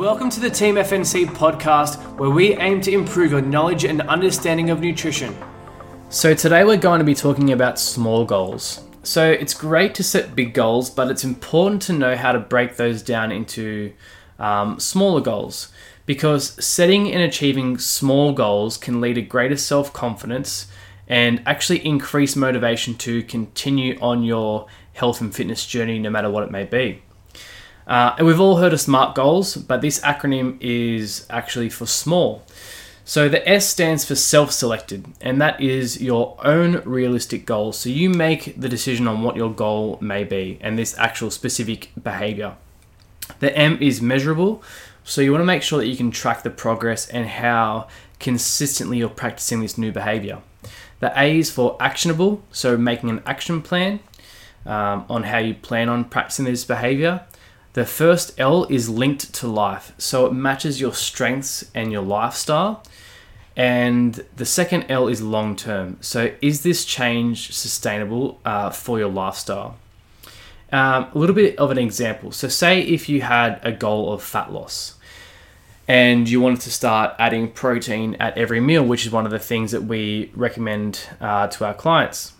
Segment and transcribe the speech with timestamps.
[0.00, 4.70] Welcome to the Team FNC podcast, where we aim to improve your knowledge and understanding
[4.70, 5.36] of nutrition.
[6.08, 8.82] So, today we're going to be talking about small goals.
[9.02, 12.76] So, it's great to set big goals, but it's important to know how to break
[12.76, 13.92] those down into
[14.38, 15.70] um, smaller goals
[16.06, 20.68] because setting and achieving small goals can lead to greater self confidence
[21.08, 26.42] and actually increase motivation to continue on your health and fitness journey, no matter what
[26.42, 27.02] it may be.
[27.90, 32.44] Uh, and we've all heard of SMART goals, but this acronym is actually for small.
[33.04, 37.76] So the S stands for self selected, and that is your own realistic goals.
[37.76, 41.90] So you make the decision on what your goal may be and this actual specific
[42.00, 42.54] behavior.
[43.40, 44.62] The M is measurable,
[45.02, 47.88] so you want to make sure that you can track the progress and how
[48.20, 50.38] consistently you're practicing this new behavior.
[51.00, 53.98] The A is for actionable, so making an action plan
[54.64, 57.26] um, on how you plan on practicing this behavior.
[57.72, 62.82] The first L is linked to life, so it matches your strengths and your lifestyle.
[63.56, 69.08] And the second L is long term, so is this change sustainable uh, for your
[69.08, 69.76] lifestyle?
[70.72, 72.32] Um, a little bit of an example.
[72.32, 74.94] So, say if you had a goal of fat loss
[75.86, 79.38] and you wanted to start adding protein at every meal, which is one of the
[79.38, 82.32] things that we recommend uh, to our clients.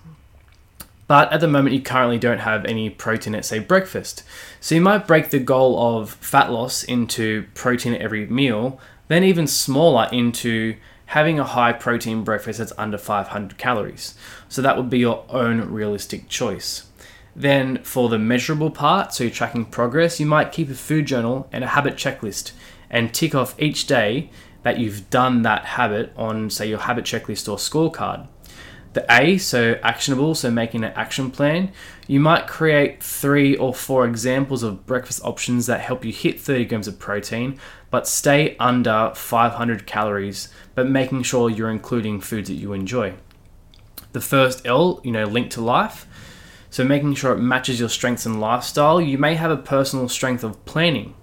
[1.11, 4.23] But at the moment, you currently don't have any protein at, say, breakfast.
[4.61, 9.25] So you might break the goal of fat loss into protein at every meal, then
[9.25, 14.15] even smaller into having a high protein breakfast that's under 500 calories.
[14.49, 16.87] So that would be your own realistic choice.
[17.35, 21.49] Then, for the measurable part, so you're tracking progress, you might keep a food journal
[21.51, 22.53] and a habit checklist
[22.89, 24.31] and tick off each day
[24.63, 28.29] that you've done that habit on, say, your habit checklist or scorecard.
[28.93, 31.71] The A, so actionable, so making an action plan.
[32.09, 36.65] You might create three or four examples of breakfast options that help you hit 30
[36.65, 37.59] grams of protein,
[37.91, 43.15] but stay under 500 calories, but making sure you're including foods that you enjoy.
[44.13, 46.07] The first L, you know, link to life.
[46.69, 49.01] So making sure it matches your strengths and lifestyle.
[49.01, 51.15] You may have a personal strength of planning,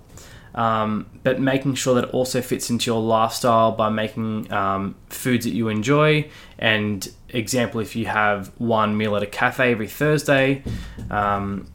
[0.58, 5.46] um, but making sure that it also fits into your lifestyle by making um, foods
[5.46, 6.28] that you enjoy.
[6.58, 10.64] And example, if you have one meal at a cafe every Thursday,
[11.12, 11.68] um,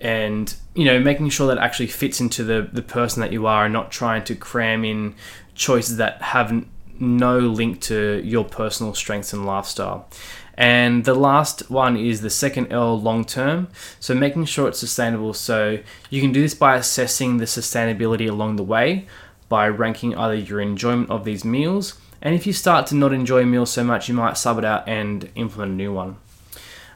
[0.00, 3.64] and you know, making sure that actually fits into the the person that you are,
[3.64, 5.16] and not trying to cram in
[5.56, 6.64] choices that have
[7.00, 10.08] no link to your personal strengths and lifestyle.
[10.54, 13.68] And the last one is the second L long term.
[14.00, 15.32] So making sure it's sustainable.
[15.32, 15.78] So
[16.10, 19.06] you can do this by assessing the sustainability along the way
[19.48, 21.98] by ranking either your enjoyment of these meals.
[22.20, 24.88] And if you start to not enjoy meals so much, you might sub it out
[24.88, 26.16] and implement a new one.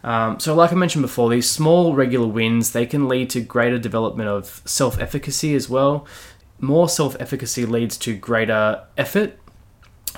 [0.04, 3.78] Um, so, like I mentioned before, these small regular wins they can lead to greater
[3.78, 6.06] development of self-efficacy as well.
[6.58, 9.38] More self-efficacy leads to greater effort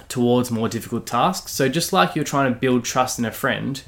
[0.08, 1.52] towards more difficult tasks.
[1.52, 3.82] So, just like you're trying to build trust in a friend,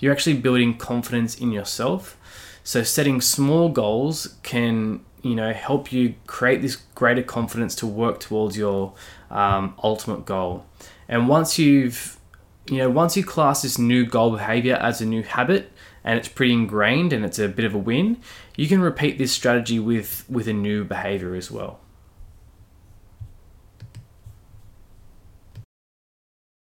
[0.00, 2.18] you're actually building confidence in yourself.
[2.64, 8.20] So, setting small goals can you know help you create this greater confidence to work
[8.20, 8.92] towards your
[9.30, 10.66] um, ultimate goal.
[11.08, 12.18] And once you've
[12.68, 15.72] you know once you class this new goal behavior as a new habit
[16.04, 18.20] and it's pretty ingrained and it's a bit of a win,
[18.56, 21.80] you can repeat this strategy with with a new behavior as well.